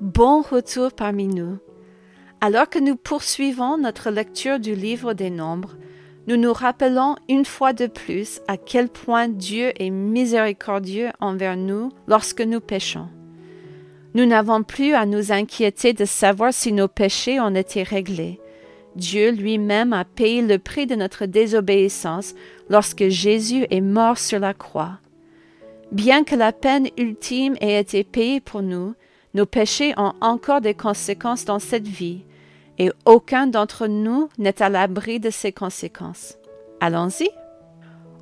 Bon 0.00 0.40
retour 0.40 0.92
parmi 0.92 1.26
nous. 1.26 1.58
Alors 2.40 2.70
que 2.70 2.78
nous 2.78 2.96
poursuivons 2.96 3.76
notre 3.76 4.08
lecture 4.08 4.58
du 4.58 4.74
livre 4.74 5.12
des 5.12 5.28
Nombres, 5.28 5.76
nous 6.26 6.38
nous 6.38 6.54
rappelons 6.54 7.16
une 7.28 7.44
fois 7.44 7.74
de 7.74 7.86
plus 7.86 8.40
à 8.48 8.56
quel 8.56 8.88
point 8.88 9.28
Dieu 9.28 9.72
est 9.78 9.90
miséricordieux 9.90 11.10
envers 11.20 11.58
nous 11.58 11.90
lorsque 12.06 12.40
nous 12.40 12.60
péchons. 12.60 13.08
Nous 14.14 14.24
n'avons 14.24 14.62
plus 14.62 14.94
à 14.94 15.04
nous 15.04 15.32
inquiéter 15.32 15.92
de 15.92 16.06
savoir 16.06 16.54
si 16.54 16.72
nos 16.72 16.88
péchés 16.88 17.38
ont 17.38 17.54
été 17.54 17.82
réglés. 17.82 18.40
Dieu 18.96 19.30
lui-même 19.32 19.92
a 19.92 20.06
payé 20.06 20.40
le 20.40 20.58
prix 20.58 20.86
de 20.86 20.94
notre 20.94 21.26
désobéissance 21.26 22.34
lorsque 22.70 23.08
Jésus 23.08 23.66
est 23.68 23.82
mort 23.82 24.16
sur 24.16 24.38
la 24.38 24.54
croix. 24.54 24.98
Bien 25.92 26.24
que 26.24 26.36
la 26.36 26.52
peine 26.52 26.88
ultime 26.96 27.56
ait 27.60 27.78
été 27.78 28.02
payée 28.02 28.40
pour 28.40 28.62
nous, 28.62 28.94
nos 29.34 29.46
péchés 29.46 29.94
ont 29.96 30.12
encore 30.20 30.60
des 30.60 30.74
conséquences 30.74 31.44
dans 31.44 31.58
cette 31.58 31.86
vie, 31.86 32.24
et 32.78 32.90
aucun 33.04 33.46
d'entre 33.46 33.86
nous 33.86 34.28
n'est 34.38 34.62
à 34.62 34.68
l'abri 34.68 35.20
de 35.20 35.30
ces 35.30 35.52
conséquences. 35.52 36.36
Allons-y. 36.80 37.28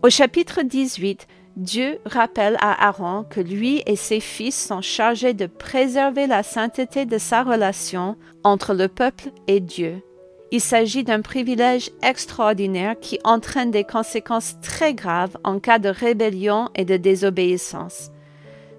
Au 0.02 0.10
chapitre 0.10 0.62
18, 0.62 1.27
Dieu 1.56 1.98
rappelle 2.05 2.56
à 2.60 2.88
Aaron 2.88 3.24
que 3.24 3.41
lui 3.41 3.82
et 3.87 3.96
ses 3.96 4.20
fils 4.20 4.66
sont 4.66 4.80
chargés 4.80 5.34
de 5.34 5.46
préserver 5.46 6.27
la 6.27 6.42
sainteté 6.42 7.05
de 7.05 7.18
sa 7.18 7.43
relation 7.43 8.16
entre 8.45 8.74
le 8.74 8.88
peuple 8.88 9.30
et 9.46 9.60
Dieu. 9.60 10.02
Il 10.51 10.60
s'agit 10.60 11.04
d'un 11.04 11.20
privilège 11.20 11.90
extraordinaire 12.02 12.98
qui 13.01 13.18
entraîne 13.24 13.70
des 13.70 13.84
conséquences 13.84 14.56
très 14.62 14.95
graves 14.95 15.37
en 15.45 15.59
cas 15.59 15.79
de 15.79 15.88
rébellion 15.88 16.70
et 16.74 16.84
de 16.84 16.96
désobéissance 16.96 18.10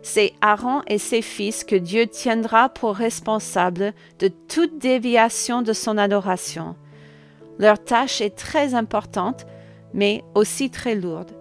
c'est 0.01 0.33
Aaron 0.41 0.81
et 0.87 0.97
ses 0.97 1.21
fils 1.21 1.63
que 1.63 1.75
Dieu 1.75 2.07
tiendra 2.07 2.69
pour 2.69 2.95
responsables 2.95 3.93
de 4.19 4.29
toute 4.47 4.77
déviation 4.77 5.61
de 5.61 5.73
son 5.73 5.97
adoration. 5.97 6.75
Leur 7.57 7.83
tâche 7.83 8.21
est 8.21 8.35
très 8.35 8.73
importante, 8.73 9.45
mais 9.93 10.23
aussi 10.35 10.69
très 10.69 10.95
lourde. 10.95 11.31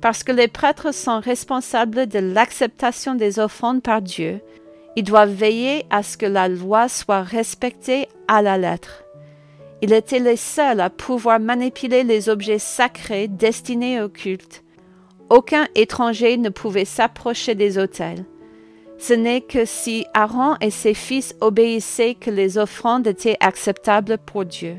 Parce 0.00 0.24
que 0.24 0.32
les 0.32 0.48
prêtres 0.48 0.92
sont 0.92 1.20
responsables 1.20 2.06
de 2.06 2.18
l'acceptation 2.18 3.14
des 3.14 3.38
offrandes 3.38 3.82
par 3.82 4.02
Dieu, 4.02 4.40
ils 4.96 5.04
doivent 5.04 5.32
veiller 5.32 5.86
à 5.90 6.02
ce 6.02 6.16
que 6.16 6.26
la 6.26 6.48
loi 6.48 6.88
soit 6.88 7.22
respectée 7.22 8.08
à 8.28 8.42
la 8.42 8.58
lettre. 8.58 9.04
Ils 9.82 9.92
étaient 9.92 10.20
les 10.20 10.36
seuls 10.36 10.80
à 10.80 10.88
pouvoir 10.88 11.40
manipuler 11.40 12.04
les 12.04 12.28
objets 12.28 12.60
sacrés 12.60 13.28
destinés 13.28 14.00
au 14.00 14.08
culte 14.08 14.63
aucun 15.30 15.66
étranger 15.74 16.36
ne 16.36 16.48
pouvait 16.48 16.84
s'approcher 16.84 17.54
des 17.54 17.78
autels. 17.78 18.24
Ce 18.98 19.12
n'est 19.12 19.40
que 19.40 19.64
si 19.64 20.06
Aaron 20.14 20.56
et 20.60 20.70
ses 20.70 20.94
fils 20.94 21.34
obéissaient 21.40 22.14
que 22.14 22.30
les 22.30 22.58
offrandes 22.58 23.06
étaient 23.06 23.36
acceptables 23.40 24.18
pour 24.18 24.44
Dieu. 24.44 24.76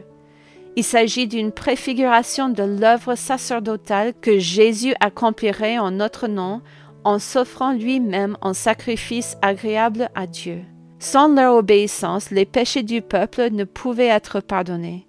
Il 0.77 0.83
s'agit 0.83 1.27
d'une 1.27 1.51
préfiguration 1.51 2.49
de 2.49 2.63
l'œuvre 2.63 3.15
sacerdotale 3.15 4.13
que 4.19 4.39
Jésus 4.39 4.93
accomplirait 4.99 5.77
en 5.77 5.91
notre 5.91 6.27
nom 6.27 6.61
en 7.03 7.19
s'offrant 7.19 7.71
lui-même 7.71 8.35
en 8.41 8.53
sacrifice 8.53 9.37
agréable 9.41 10.09
à 10.15 10.27
Dieu. 10.27 10.63
Sans 10.99 11.27
leur 11.27 11.55
obéissance, 11.55 12.31
les 12.31 12.45
péchés 12.45 12.83
du 12.83 13.01
peuple 13.01 13.49
ne 13.51 13.63
pouvaient 13.63 14.07
être 14.07 14.39
pardonnés. 14.39 15.07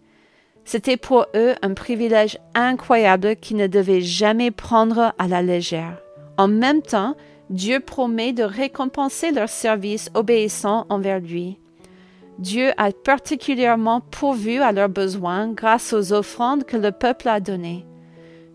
C'était 0.67 0.97
pour 0.97 1.27
eux 1.37 1.55
un 1.63 1.75
privilège 1.75 2.39
incroyable 2.55 3.37
qu'ils 3.37 3.57
ne 3.57 3.69
devaient 3.69 4.01
jamais 4.01 4.51
prendre 4.51 5.15
à 5.17 5.29
la 5.29 5.41
légère. 5.41 5.97
En 6.37 6.49
même 6.49 6.83
temps, 6.83 7.15
Dieu 7.51 7.79
promet 7.79 8.33
de 8.33 8.43
récompenser 8.43 9.31
leur 9.31 9.49
service 9.49 10.11
obéissant 10.15 10.85
envers 10.89 11.21
lui. 11.21 11.61
Dieu 12.41 12.73
a 12.77 12.91
particulièrement 12.91 14.01
pourvu 14.01 14.61
à 14.61 14.73
leurs 14.73 14.89
besoins 14.89 15.53
grâce 15.53 15.93
aux 15.93 16.13
offrandes 16.13 16.65
que 16.65 16.77
le 16.77 16.91
peuple 16.91 17.29
a 17.29 17.39
données. 17.39 17.87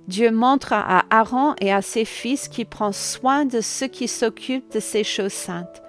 Dieu 0.09 0.31
montre 0.31 0.74
à 0.74 1.06
Aaron 1.09 1.56
et 1.62 1.72
à 1.72 1.81
ses 1.81 2.03
fils 2.03 2.50
qu'il 2.50 2.66
prend 2.66 2.91
soin 2.91 3.46
de 3.46 3.62
ceux 3.62 3.88
qui 3.88 4.09
s'occupent 4.09 4.74
de 4.74 4.81
ces 4.81 5.06
choses 5.06 5.31
saintes. 5.31 5.81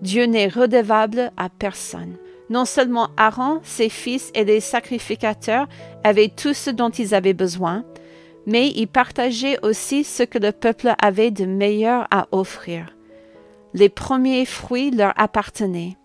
Dieu 0.00 0.24
n'est 0.24 0.48
redevable 0.48 1.30
à 1.36 1.50
personne. 1.50 2.16
Non 2.50 2.64
seulement 2.64 3.08
Aaron, 3.16 3.60
ses 3.62 3.88
fils 3.88 4.30
et 4.34 4.44
les 4.44 4.60
sacrificateurs 4.60 5.66
avaient 6.02 6.28
tout 6.28 6.54
ce 6.54 6.70
dont 6.70 6.90
ils 6.90 7.14
avaient 7.14 7.32
besoin, 7.32 7.84
mais 8.46 8.68
ils 8.68 8.88
partageaient 8.88 9.58
aussi 9.62 10.04
ce 10.04 10.22
que 10.22 10.38
le 10.38 10.52
peuple 10.52 10.94
avait 11.00 11.30
de 11.30 11.46
meilleur 11.46 12.06
à 12.10 12.26
offrir. 12.32 12.94
Les 13.72 13.88
premiers 13.88 14.44
fruits 14.44 14.90
leur 14.90 15.12
appartenaient. 15.16 15.96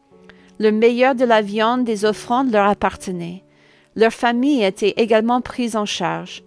Le 0.60 0.72
meilleur 0.72 1.16
de 1.16 1.26
la 1.26 1.42
viande 1.42 1.84
des 1.84 2.06
offrandes 2.06 2.52
leur 2.52 2.68
appartenait. 2.68 3.44
Leur 3.96 4.14
famille 4.14 4.64
était 4.64 4.94
également 4.98 5.42
prise 5.42 5.76
en 5.76 5.86
charge. 5.86 6.44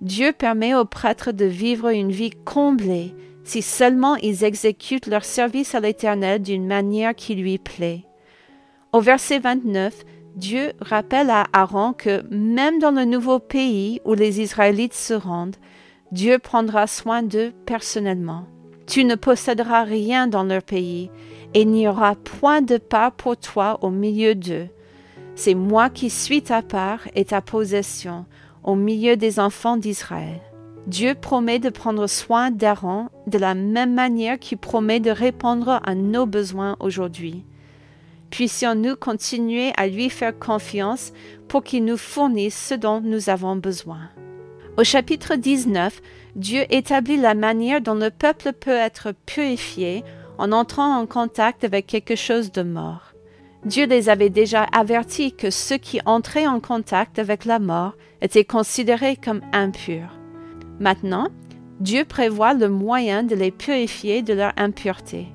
Dieu 0.00 0.32
permet 0.32 0.74
aux 0.74 0.84
prêtres 0.84 1.32
de 1.32 1.44
vivre 1.44 1.88
une 1.88 2.10
vie 2.10 2.32
comblée 2.44 3.14
si 3.44 3.62
seulement 3.62 4.16
ils 4.16 4.44
exécutent 4.44 5.06
leur 5.06 5.24
service 5.24 5.74
à 5.74 5.80
l'Éternel 5.80 6.42
d'une 6.42 6.66
manière 6.66 7.14
qui 7.14 7.34
lui 7.34 7.58
plaît. 7.58 8.05
Au 8.96 9.00
verset 9.00 9.40
29, 9.40 10.06
Dieu 10.36 10.72
rappelle 10.80 11.28
à 11.28 11.44
Aaron 11.52 11.92
que 11.92 12.22
même 12.30 12.78
dans 12.78 12.92
le 12.92 13.04
nouveau 13.04 13.38
pays 13.38 14.00
où 14.06 14.14
les 14.14 14.40
Israélites 14.40 14.94
se 14.94 15.12
rendent, 15.12 15.56
Dieu 16.12 16.38
prendra 16.38 16.86
soin 16.86 17.22
d'eux 17.22 17.52
personnellement. 17.66 18.46
Tu 18.86 19.04
ne 19.04 19.14
posséderas 19.14 19.82
rien 19.82 20.28
dans 20.28 20.44
leur 20.44 20.62
pays, 20.62 21.10
et 21.52 21.60
il 21.60 21.72
n'y 21.72 21.86
aura 21.86 22.14
point 22.14 22.62
de 22.62 22.78
part 22.78 23.12
pour 23.12 23.36
toi 23.36 23.78
au 23.82 23.90
milieu 23.90 24.34
d'eux. 24.34 24.68
C'est 25.34 25.54
moi 25.54 25.90
qui 25.90 26.08
suis 26.08 26.40
ta 26.40 26.62
part 26.62 27.00
et 27.14 27.26
ta 27.26 27.42
possession 27.42 28.24
au 28.64 28.76
milieu 28.76 29.18
des 29.18 29.38
enfants 29.38 29.76
d'Israël. 29.76 30.40
Dieu 30.86 31.14
promet 31.14 31.58
de 31.58 31.68
prendre 31.68 32.06
soin 32.06 32.50
d'Aaron 32.50 33.10
de 33.26 33.36
la 33.36 33.52
même 33.54 33.92
manière 33.92 34.38
qu'il 34.38 34.56
promet 34.56 35.00
de 35.00 35.10
répondre 35.10 35.82
à 35.84 35.94
nos 35.94 36.24
besoins 36.24 36.78
aujourd'hui 36.80 37.44
puissions-nous 38.30 38.96
continuer 38.96 39.72
à 39.76 39.86
lui 39.86 40.10
faire 40.10 40.38
confiance 40.38 41.12
pour 41.48 41.62
qu'il 41.62 41.84
nous 41.84 41.96
fournisse 41.96 42.56
ce 42.68 42.74
dont 42.74 43.00
nous 43.00 43.30
avons 43.30 43.56
besoin. 43.56 44.10
Au 44.76 44.84
chapitre 44.84 45.36
19, 45.36 46.02
Dieu 46.34 46.64
établit 46.68 47.16
la 47.16 47.34
manière 47.34 47.80
dont 47.80 47.94
le 47.94 48.10
peuple 48.10 48.52
peut 48.52 48.70
être 48.70 49.12
purifié 49.24 50.04
en 50.38 50.52
entrant 50.52 50.98
en 50.98 51.06
contact 51.06 51.64
avec 51.64 51.86
quelque 51.86 52.16
chose 52.16 52.52
de 52.52 52.62
mort. 52.62 53.14
Dieu 53.64 53.86
les 53.86 54.08
avait 54.08 54.30
déjà 54.30 54.64
avertis 54.64 55.32
que 55.32 55.50
ceux 55.50 55.78
qui 55.78 56.00
entraient 56.04 56.46
en 56.46 56.60
contact 56.60 57.18
avec 57.18 57.46
la 57.46 57.58
mort 57.58 57.94
étaient 58.20 58.44
considérés 58.44 59.16
comme 59.16 59.40
impurs. 59.52 60.18
Maintenant, 60.78 61.28
Dieu 61.80 62.04
prévoit 62.04 62.54
le 62.54 62.68
moyen 62.68 63.22
de 63.22 63.34
les 63.34 63.50
purifier 63.50 64.22
de 64.22 64.34
leur 64.34 64.52
impureté. 64.56 65.28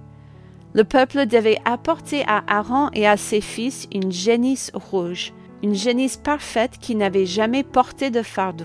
Le 0.74 0.86
peuple 0.86 1.26
devait 1.26 1.60
apporter 1.66 2.24
à 2.28 2.44
Aaron 2.48 2.90
et 2.94 3.06
à 3.06 3.18
ses 3.18 3.42
fils 3.42 3.88
une 3.94 4.12
génisse 4.12 4.72
rouge, 4.74 5.34
une 5.64 5.76
génisse 5.76 6.16
parfaite 6.16 6.78
qui 6.80 6.96
n'avait 6.96 7.26
jamais 7.26 7.64
porté 7.64 8.10
de 8.10 8.22
fardeau. 8.22 8.64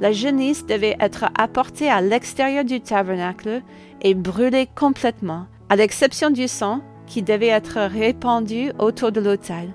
La 0.00 0.12
génisse 0.12 0.64
devait 0.64 0.96
être 0.98 1.26
apportée 1.38 1.90
à 1.90 2.00
l'extérieur 2.00 2.64
du 2.64 2.80
tabernacle 2.80 3.62
et 4.00 4.14
brûlée 4.14 4.66
complètement, 4.74 5.46
à 5.68 5.76
l'exception 5.76 6.30
du 6.30 6.48
sang 6.48 6.80
qui 7.06 7.22
devait 7.22 7.48
être 7.48 7.78
répandu 7.80 8.72
autour 8.78 9.12
de 9.12 9.20
l'autel. 9.20 9.74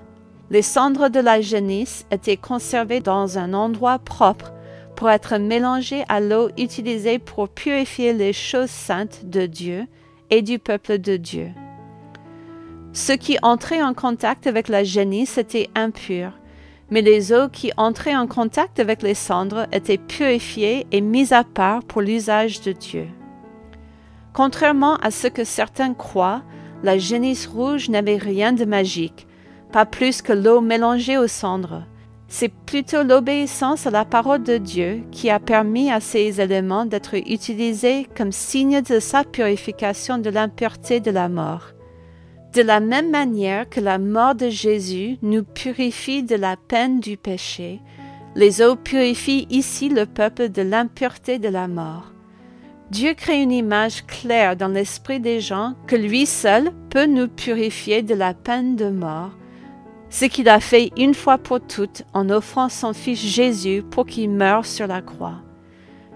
Les 0.50 0.62
cendres 0.62 1.08
de 1.08 1.20
la 1.20 1.40
génisse 1.40 2.06
étaient 2.10 2.36
conservées 2.36 3.00
dans 3.00 3.38
un 3.38 3.54
endroit 3.54 4.00
propre 4.00 4.52
pour 4.96 5.10
être 5.10 5.36
mélangées 5.36 6.04
à 6.08 6.18
l'eau 6.18 6.48
utilisée 6.58 7.20
pour 7.20 7.48
purifier 7.48 8.12
les 8.12 8.32
choses 8.32 8.70
saintes 8.70 9.20
de 9.26 9.46
Dieu 9.46 9.86
et 10.30 10.42
du 10.42 10.58
peuple 10.58 10.98
de 10.98 11.16
Dieu. 11.16 11.50
Ceux 12.92 13.16
qui 13.16 13.38
entraient 13.42 13.82
en 13.82 13.94
contact 13.94 14.46
avec 14.46 14.68
la 14.68 14.84
génisse 14.84 15.38
étaient 15.38 15.70
impurs, 15.74 16.32
mais 16.90 17.02
les 17.02 17.32
eaux 17.32 17.48
qui 17.48 17.70
entraient 17.76 18.16
en 18.16 18.26
contact 18.26 18.80
avec 18.80 19.02
les 19.02 19.14
cendres 19.14 19.66
étaient 19.72 19.98
purifiées 19.98 20.86
et 20.90 21.00
mises 21.00 21.32
à 21.32 21.44
part 21.44 21.82
pour 21.84 22.00
l'usage 22.00 22.60
de 22.62 22.72
Dieu. 22.72 23.08
Contrairement 24.32 24.96
à 24.96 25.10
ce 25.10 25.26
que 25.26 25.44
certains 25.44 25.94
croient, 25.94 26.42
la 26.82 26.96
génisse 26.96 27.46
rouge 27.46 27.88
n'avait 27.88 28.16
rien 28.16 28.52
de 28.52 28.64
magique, 28.64 29.26
pas 29.72 29.84
plus 29.84 30.22
que 30.22 30.32
l'eau 30.32 30.60
mélangée 30.60 31.18
aux 31.18 31.28
cendres. 31.28 31.82
C'est 32.28 32.52
plutôt 32.52 33.02
l'obéissance 33.02 33.86
à 33.86 33.90
la 33.90 34.04
parole 34.04 34.42
de 34.42 34.58
Dieu 34.58 35.02
qui 35.10 35.30
a 35.30 35.40
permis 35.40 35.90
à 35.90 36.00
ces 36.00 36.40
éléments 36.40 36.84
d'être 36.84 37.14
utilisés 37.14 38.06
comme 38.16 38.32
signe 38.32 38.82
de 38.82 39.00
sa 39.00 39.24
purification 39.24 40.18
de 40.18 40.30
l'impureté 40.30 41.00
de 41.00 41.10
la 41.10 41.28
mort. 41.28 41.72
De 42.54 42.62
la 42.62 42.80
même 42.80 43.10
manière 43.10 43.68
que 43.68 43.80
la 43.80 43.98
mort 43.98 44.34
de 44.34 44.48
Jésus 44.48 45.18
nous 45.20 45.44
purifie 45.44 46.22
de 46.22 46.34
la 46.34 46.56
peine 46.56 46.98
du 46.98 47.18
péché, 47.18 47.80
les 48.34 48.62
eaux 48.62 48.76
purifient 48.76 49.46
ici 49.50 49.90
le 49.90 50.06
peuple 50.06 50.48
de 50.48 50.62
l'impureté 50.62 51.38
de 51.38 51.48
la 51.48 51.68
mort. 51.68 52.12
Dieu 52.90 53.12
crée 53.12 53.42
une 53.42 53.52
image 53.52 54.06
claire 54.06 54.56
dans 54.56 54.68
l'esprit 54.68 55.20
des 55.20 55.40
gens 55.40 55.74
que 55.86 55.96
lui 55.96 56.24
seul 56.24 56.70
peut 56.88 57.04
nous 57.04 57.28
purifier 57.28 58.02
de 58.02 58.14
la 58.14 58.32
peine 58.32 58.76
de 58.76 58.88
mort, 58.88 59.32
ce 60.08 60.24
qu'il 60.24 60.48
a 60.48 60.58
fait 60.58 60.90
une 60.96 61.12
fois 61.12 61.36
pour 61.36 61.60
toutes 61.60 62.04
en 62.14 62.30
offrant 62.30 62.70
son 62.70 62.94
Fils 62.94 63.20
Jésus 63.20 63.82
pour 63.82 64.06
qu'il 64.06 64.30
meure 64.30 64.64
sur 64.64 64.86
la 64.86 65.02
croix. 65.02 65.42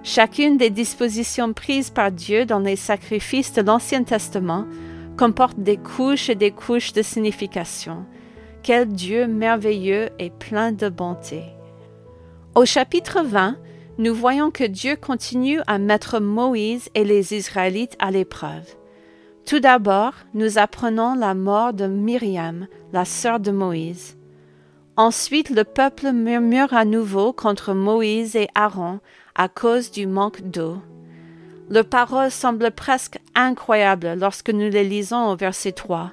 Chacune 0.02 0.56
des 0.56 0.70
dispositions 0.70 1.52
prises 1.52 1.90
par 1.90 2.10
Dieu 2.10 2.46
dans 2.46 2.58
les 2.58 2.76
sacrifices 2.76 3.52
de 3.52 3.60
l'Ancien 3.60 4.02
Testament 4.02 4.64
comporte 5.16 5.58
des 5.58 5.76
couches 5.76 6.28
et 6.28 6.34
des 6.34 6.50
couches 6.50 6.92
de 6.92 7.02
signification. 7.02 8.04
Quel 8.62 8.88
Dieu 8.88 9.26
merveilleux 9.26 10.10
et 10.18 10.30
plein 10.30 10.72
de 10.72 10.88
bonté. 10.88 11.42
Au 12.54 12.64
chapitre 12.64 13.22
20, 13.22 13.56
nous 13.98 14.14
voyons 14.14 14.50
que 14.50 14.64
Dieu 14.64 14.96
continue 14.96 15.60
à 15.66 15.78
mettre 15.78 16.20
Moïse 16.20 16.88
et 16.94 17.04
les 17.04 17.34
Israélites 17.34 17.96
à 17.98 18.10
l'épreuve. 18.10 18.76
Tout 19.46 19.60
d'abord, 19.60 20.14
nous 20.34 20.58
apprenons 20.58 21.14
la 21.14 21.34
mort 21.34 21.72
de 21.72 21.86
Myriam, 21.86 22.68
la 22.92 23.04
sœur 23.04 23.40
de 23.40 23.50
Moïse. 23.50 24.16
Ensuite, 24.96 25.50
le 25.50 25.64
peuple 25.64 26.12
murmure 26.12 26.72
à 26.74 26.84
nouveau 26.84 27.32
contre 27.32 27.74
Moïse 27.74 28.36
et 28.36 28.48
Aaron 28.54 29.00
à 29.34 29.48
cause 29.48 29.90
du 29.90 30.06
manque 30.06 30.42
d'eau. 30.42 30.78
Leurs 31.70 31.86
paroles 31.86 32.30
semblent 32.30 32.70
presque 32.70 33.18
incroyables 33.34 34.14
lorsque 34.18 34.50
nous 34.50 34.70
les 34.70 34.84
lisons 34.84 35.30
au 35.30 35.36
verset 35.36 35.72
3. 35.72 36.12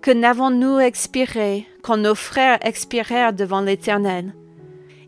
Que 0.00 0.10
n'avons-nous 0.10 0.78
expiré 0.78 1.66
quand 1.82 1.98
nos 1.98 2.14
frères 2.14 2.58
expirèrent 2.62 3.32
devant 3.32 3.60
l'Éternel? 3.60 4.34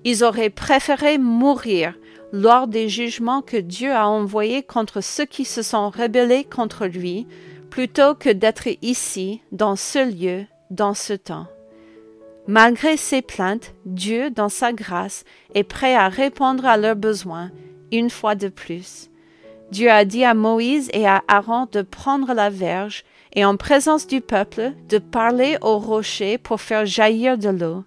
Ils 0.04 0.24
auraient 0.24 0.50
préféré 0.50 1.18
mourir 1.18 1.94
lors 2.32 2.66
des 2.66 2.88
jugements 2.88 3.42
que 3.42 3.56
Dieu 3.56 3.92
a 3.92 4.08
envoyés 4.08 4.62
contre 4.62 5.02
ceux 5.02 5.26
qui 5.26 5.44
se 5.44 5.62
sont 5.62 5.90
rebellés 5.90 6.44
contre 6.44 6.86
lui, 6.86 7.26
plutôt 7.70 8.14
que 8.14 8.30
d'être 8.30 8.68
ici, 8.82 9.42
dans 9.52 9.76
ce 9.76 9.98
lieu, 9.98 10.46
dans 10.70 10.94
ce 10.94 11.12
temps. 11.12 11.46
Malgré 12.48 12.96
ces 12.96 13.22
plaintes, 13.22 13.74
Dieu, 13.86 14.30
dans 14.30 14.48
sa 14.48 14.72
grâce, 14.72 15.24
est 15.54 15.62
prêt 15.62 15.94
à 15.94 16.08
répondre 16.08 16.66
à 16.66 16.76
leurs 16.76 16.96
besoins, 16.96 17.50
une 17.92 18.10
fois 18.10 18.34
de 18.34 18.48
plus. 18.48 19.10
Dieu 19.72 19.90
a 19.90 20.04
dit 20.04 20.22
à 20.22 20.34
Moïse 20.34 20.90
et 20.92 21.06
à 21.06 21.22
Aaron 21.28 21.66
de 21.72 21.80
prendre 21.80 22.34
la 22.34 22.50
verge 22.50 23.04
et 23.32 23.42
en 23.46 23.56
présence 23.56 24.06
du 24.06 24.20
peuple 24.20 24.72
de 24.90 24.98
parler 24.98 25.56
au 25.62 25.78
rocher 25.78 26.36
pour 26.36 26.60
faire 26.60 26.84
jaillir 26.84 27.38
de 27.38 27.48
l'eau. 27.48 27.82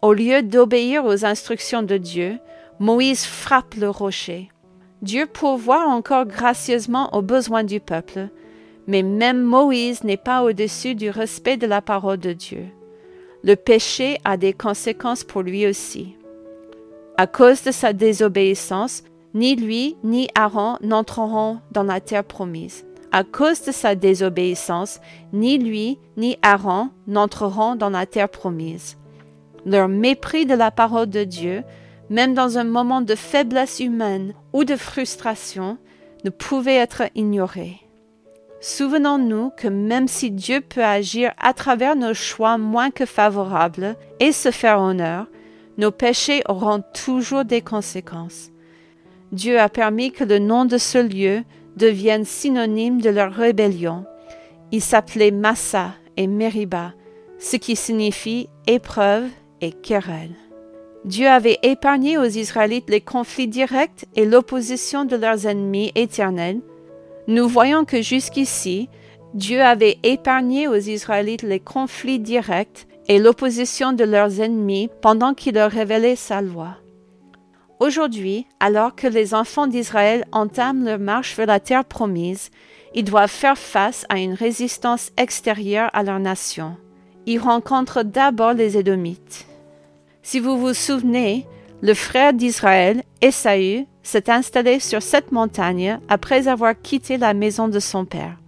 Au 0.00 0.12
lieu 0.12 0.42
d'obéir 0.44 1.04
aux 1.04 1.24
instructions 1.24 1.82
de 1.82 1.96
Dieu, 1.96 2.38
Moïse 2.78 3.24
frappe 3.24 3.74
le 3.74 3.90
rocher. 3.90 4.48
Dieu 5.02 5.26
pourvoit 5.26 5.88
encore 5.88 6.26
gracieusement 6.26 7.12
aux 7.16 7.22
besoins 7.22 7.64
du 7.64 7.80
peuple, 7.80 8.28
mais 8.86 9.02
même 9.02 9.42
Moïse 9.42 10.04
n'est 10.04 10.16
pas 10.16 10.44
au-dessus 10.44 10.94
du 10.94 11.10
respect 11.10 11.56
de 11.56 11.66
la 11.66 11.82
parole 11.82 12.18
de 12.18 12.32
Dieu. 12.32 12.66
Le 13.42 13.56
péché 13.56 14.18
a 14.24 14.36
des 14.36 14.52
conséquences 14.52 15.24
pour 15.24 15.42
lui 15.42 15.66
aussi. 15.66 16.14
À 17.16 17.26
cause 17.26 17.64
de 17.64 17.72
sa 17.72 17.92
désobéissance, 17.92 19.02
ni 19.34 19.56
lui 19.56 19.96
ni 20.04 20.28
Aaron 20.34 20.76
n'entreront 20.82 21.60
dans 21.70 21.82
la 21.82 22.00
terre 22.00 22.24
promise. 22.24 22.84
À 23.10 23.24
cause 23.24 23.62
de 23.62 23.72
sa 23.72 23.94
désobéissance, 23.94 25.00
ni 25.32 25.58
lui 25.58 25.98
ni 26.16 26.38
Aaron 26.42 26.90
n'entreront 27.06 27.74
dans 27.74 27.90
la 27.90 28.06
terre 28.06 28.28
promise. 28.28 28.96
Leur 29.66 29.88
mépris 29.88 30.46
de 30.46 30.54
la 30.54 30.70
parole 30.70 31.10
de 31.10 31.24
Dieu, 31.24 31.62
même 32.10 32.34
dans 32.34 32.58
un 32.58 32.64
moment 32.64 33.00
de 33.00 33.14
faiblesse 33.14 33.80
humaine 33.80 34.34
ou 34.52 34.64
de 34.64 34.76
frustration, 34.76 35.78
ne 36.24 36.30
pouvait 36.30 36.76
être 36.76 37.04
ignoré. 37.14 37.80
Souvenons-nous 38.60 39.50
que 39.56 39.66
même 39.66 40.06
si 40.06 40.30
Dieu 40.30 40.60
peut 40.60 40.84
agir 40.84 41.32
à 41.36 41.52
travers 41.52 41.96
nos 41.96 42.14
choix 42.14 42.58
moins 42.58 42.90
que 42.90 43.06
favorables 43.06 43.96
et 44.20 44.30
se 44.30 44.52
faire 44.52 44.78
honneur, 44.78 45.26
nos 45.78 45.90
péchés 45.90 46.42
auront 46.48 46.82
toujours 46.94 47.44
des 47.44 47.60
conséquences. 47.60 48.51
Dieu 49.32 49.58
a 49.58 49.70
permis 49.70 50.12
que 50.12 50.24
le 50.24 50.38
nom 50.38 50.66
de 50.66 50.76
ce 50.76 50.98
lieu 50.98 51.42
devienne 51.76 52.26
synonyme 52.26 53.00
de 53.00 53.08
leur 53.08 53.32
rébellion. 53.32 54.04
Il 54.72 54.82
s'appelait 54.82 55.30
Massa 55.30 55.94
et 56.18 56.26
Meriba, 56.26 56.92
ce 57.38 57.56
qui 57.56 57.74
signifie 57.74 58.50
épreuve 58.66 59.24
et 59.62 59.72
querelles. 59.72 60.36
Dieu 61.06 61.28
avait 61.28 61.58
épargné 61.62 62.18
aux 62.18 62.24
Israélites 62.24 62.90
les 62.90 63.00
conflits 63.00 63.48
directs 63.48 64.04
et 64.14 64.26
l'opposition 64.26 65.06
de 65.06 65.16
leurs 65.16 65.46
ennemis 65.46 65.92
éternels. 65.94 66.60
Nous 67.26 67.48
voyons 67.48 67.84
que 67.86 68.02
jusqu'ici, 68.02 68.90
Dieu 69.32 69.62
avait 69.62 69.96
épargné 70.02 70.68
aux 70.68 70.76
Israélites 70.76 71.42
les 71.42 71.58
conflits 71.58 72.20
directs 72.20 72.86
et 73.08 73.18
l'opposition 73.18 73.94
de 73.94 74.04
leurs 74.04 74.40
ennemis 74.40 74.90
pendant 75.00 75.32
qu'il 75.32 75.54
leur 75.54 75.70
révélait 75.70 76.16
sa 76.16 76.42
loi. 76.42 76.81
Aujourd'hui, 77.82 78.46
alors 78.60 78.94
que 78.94 79.08
les 79.08 79.34
enfants 79.34 79.66
d'Israël 79.66 80.24
entament 80.30 80.84
leur 80.84 81.00
marche 81.00 81.34
vers 81.34 81.46
la 81.46 81.58
terre 81.58 81.84
promise, 81.84 82.50
ils 82.94 83.02
doivent 83.02 83.28
faire 83.28 83.58
face 83.58 84.06
à 84.08 84.20
une 84.20 84.34
résistance 84.34 85.10
extérieure 85.16 85.90
à 85.92 86.04
leur 86.04 86.20
nation. 86.20 86.76
Ils 87.26 87.40
rencontrent 87.40 88.04
d'abord 88.04 88.52
les 88.52 88.78
Édomites. 88.78 89.48
Si 90.22 90.38
vous 90.38 90.56
vous 90.58 90.74
souvenez, 90.74 91.44
le 91.80 91.94
frère 91.94 92.32
d'Israël, 92.32 93.02
Esaü, 93.20 93.88
s'est 94.04 94.30
installé 94.30 94.78
sur 94.78 95.02
cette 95.02 95.32
montagne 95.32 95.98
après 96.08 96.46
avoir 96.46 96.80
quitté 96.80 97.16
la 97.16 97.34
maison 97.34 97.66
de 97.66 97.80
son 97.80 98.04
père. 98.04 98.38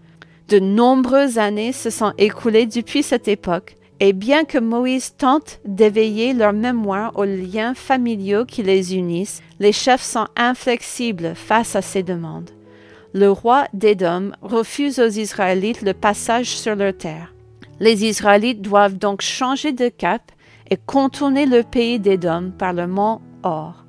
De 0.47 0.61
nombreuses 0.61 1.39
années 1.39 1.73
se 1.73 1.91
sont 1.91 2.13
écoulées 2.19 2.67
depuis 2.67 3.03
cette 3.03 3.27
époque, 3.27 3.75
et 4.01 4.13
bien 4.13 4.45
que 4.45 4.59
Moïse 4.59 5.15
tente 5.17 5.61
d'éveiller 5.65 6.33
leur 6.33 6.53
mémoire 6.53 7.13
aux 7.17 7.25
liens 7.25 7.75
familiaux 7.75 8.45
qui 8.45 8.63
les 8.63 8.97
unissent, 8.97 9.43
les 9.61 9.73
chefs 9.73 10.03
sont 10.03 10.27
inflexibles 10.37 11.35
face 11.35 11.77
à 11.77 11.83
ces 11.83 12.03
demandes. 12.03 12.51
Le 13.13 13.31
roi 13.31 13.67
d'Édom 13.73 14.33
refuse 14.43 14.99
aux 14.99 15.09
Israélites 15.09 15.83
le 15.83 15.95
passage 15.95 16.49
sur 16.49 16.75
leur 16.75 16.97
terre. 16.97 17.33
Les 17.79 18.05
Israélites 18.05 18.63
doivent 18.63 18.99
donc 18.99 19.21
changer 19.21 19.73
de 19.73 19.89
cap 19.89 20.33
et 20.71 20.77
contourner 20.77 21.47
le 21.47 21.63
pays 21.63 22.01
d'Édom 22.01 22.53
par 22.57 22.73
le 22.73 22.87
mont 22.87 23.21
Or. 23.43 23.85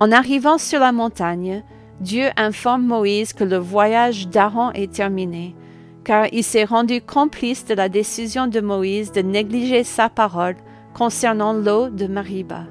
En 0.00 0.12
arrivant 0.12 0.58
sur 0.58 0.80
la 0.80 0.92
montagne, 0.92 1.64
Dieu 2.00 2.26
informe 2.36 2.84
Moïse 2.84 3.32
que 3.32 3.44
le 3.44 3.56
voyage 3.56 4.28
d'Aaron 4.28 4.70
est 4.72 4.92
terminé, 4.92 5.54
car 6.04 6.26
il 6.32 6.44
s'est 6.44 6.64
rendu 6.64 7.00
complice 7.00 7.64
de 7.64 7.74
la 7.74 7.88
décision 7.88 8.46
de 8.46 8.60
Moïse 8.60 9.12
de 9.12 9.22
négliger 9.22 9.84
sa 9.84 10.08
parole 10.08 10.56
concernant 10.94 11.52
l'eau 11.52 11.88
de 11.88 12.06
Mariba. 12.06 12.64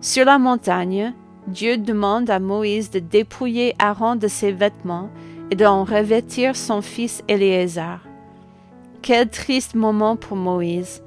Sur 0.00 0.26
la 0.26 0.38
montagne, 0.38 1.14
Dieu 1.48 1.78
demande 1.78 2.30
à 2.30 2.38
Moïse 2.38 2.90
de 2.90 2.98
dépouiller 2.98 3.74
Aaron 3.78 4.16
de 4.16 4.28
ses 4.28 4.52
vêtements 4.52 5.10
et 5.50 5.56
d'en 5.56 5.84
revêtir 5.84 6.54
son 6.54 6.82
fils 6.82 7.22
Éléazar. 7.28 8.00
Quel 9.00 9.28
triste 9.28 9.74
moment 9.74 10.16
pour 10.16 10.36
Moïse, 10.36 11.02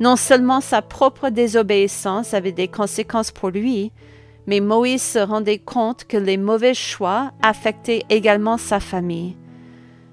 non 0.00 0.16
seulement 0.16 0.60
sa 0.60 0.82
propre 0.82 1.28
désobéissance 1.28 2.34
avait 2.34 2.52
des 2.52 2.68
conséquences 2.68 3.30
pour 3.30 3.50
lui, 3.50 3.92
mais 4.46 4.60
Moïse 4.60 5.02
se 5.02 5.18
rendait 5.18 5.58
compte 5.58 6.04
que 6.04 6.16
les 6.16 6.36
mauvais 6.36 6.74
choix 6.74 7.32
affectaient 7.42 8.04
également 8.08 8.56
sa 8.56 8.80
famille. 8.80 9.36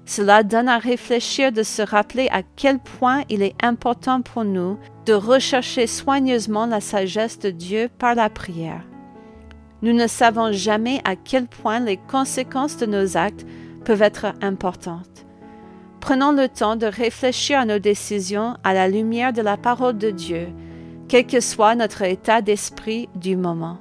Cela 0.06 0.44
donne 0.44 0.68
à 0.68 0.78
réfléchir 0.78 1.50
de 1.50 1.64
se 1.64 1.82
rappeler 1.82 2.28
à 2.30 2.42
quel 2.42 2.78
point 2.78 3.24
il 3.28 3.42
est 3.42 3.56
important 3.62 4.22
pour 4.22 4.44
nous 4.44 4.78
de 5.04 5.12
rechercher 5.12 5.88
soigneusement 5.88 6.66
la 6.66 6.80
sagesse 6.80 7.40
de 7.40 7.50
Dieu 7.50 7.88
par 7.98 8.14
la 8.14 8.30
prière. 8.30 8.84
Nous 9.82 9.92
ne 9.92 10.06
savons 10.06 10.52
jamais 10.52 11.00
à 11.04 11.16
quel 11.16 11.46
point 11.46 11.80
les 11.80 11.96
conséquences 11.96 12.76
de 12.76 12.86
nos 12.86 13.16
actes 13.16 13.44
peuvent 13.84 14.02
être 14.02 14.26
importantes. 14.40 15.26
Prenons 16.00 16.30
le 16.30 16.48
temps 16.48 16.76
de 16.76 16.86
réfléchir 16.86 17.58
à 17.58 17.64
nos 17.64 17.80
décisions 17.80 18.56
à 18.62 18.74
la 18.74 18.88
lumière 18.88 19.32
de 19.32 19.42
la 19.42 19.56
parole 19.56 19.98
de 19.98 20.10
Dieu, 20.10 20.48
quel 21.08 21.26
que 21.26 21.40
soit 21.40 21.74
notre 21.74 22.02
état 22.02 22.42
d'esprit 22.42 23.08
du 23.16 23.36
moment. 23.36 23.78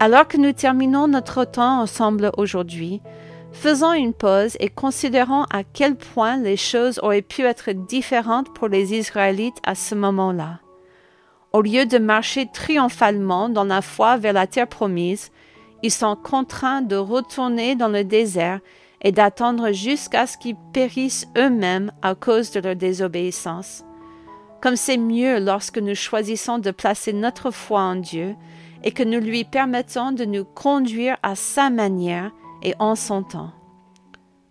Alors 0.00 0.26
que 0.28 0.36
nous 0.36 0.52
terminons 0.52 1.06
notre 1.06 1.44
temps 1.44 1.80
ensemble 1.80 2.30
aujourd'hui, 2.36 3.00
faisons 3.56 3.92
une 3.92 4.12
pause 4.12 4.56
et 4.60 4.68
considérons 4.68 5.44
à 5.50 5.64
quel 5.64 5.96
point 5.96 6.36
les 6.36 6.56
choses 6.56 7.00
auraient 7.02 7.22
pu 7.22 7.42
être 7.42 7.72
différentes 7.72 8.54
pour 8.54 8.68
les 8.68 8.94
Israélites 8.94 9.58
à 9.64 9.74
ce 9.74 9.94
moment-là. 9.94 10.60
Au 11.52 11.62
lieu 11.62 11.86
de 11.86 11.98
marcher 11.98 12.48
triomphalement 12.52 13.48
dans 13.48 13.64
la 13.64 13.82
foi 13.82 14.18
vers 14.18 14.34
la 14.34 14.46
terre 14.46 14.68
promise, 14.68 15.30
ils 15.82 15.90
sont 15.90 16.16
contraints 16.16 16.82
de 16.82 16.96
retourner 16.96 17.74
dans 17.74 17.88
le 17.88 18.04
désert 18.04 18.60
et 19.02 19.12
d'attendre 19.12 19.72
jusqu'à 19.72 20.26
ce 20.26 20.36
qu'ils 20.36 20.56
périssent 20.72 21.28
eux-mêmes 21.36 21.92
à 22.02 22.14
cause 22.14 22.50
de 22.50 22.60
leur 22.60 22.76
désobéissance. 22.76 23.84
comme 24.62 24.76
c'est 24.76 24.96
mieux 24.96 25.38
lorsque 25.38 25.78
nous 25.78 25.94
choisissons 25.94 26.58
de 26.58 26.70
placer 26.70 27.12
notre 27.12 27.50
foi 27.50 27.80
en 27.82 27.94
Dieu 27.94 28.34
et 28.82 28.90
que 28.90 29.02
nous 29.02 29.20
lui 29.20 29.44
permettons 29.44 30.12
de 30.12 30.24
nous 30.24 30.44
conduire 30.44 31.16
à 31.22 31.34
sa 31.36 31.70
manière 31.70 32.32
et 32.62 32.74
en 32.78 32.94
son 32.94 33.22
temps. 33.22 33.52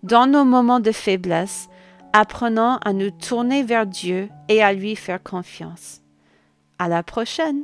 Dans 0.04 0.28
nos 0.28 0.46
moments 0.46 0.80
de 0.80 0.92
faiblesse, 0.92 1.68
apprenons 2.14 2.78
à 2.84 2.94
nous 2.94 3.12
tourner 3.12 3.64
vers 3.64 3.86
Dieu 3.86 4.30
et 4.50 4.64
à 4.64 4.74
lui 4.74 4.96
faire 4.96 5.22
confiance. 5.22 6.02
À 6.80 6.88
la 6.88 7.04
prochaine! 7.04 7.64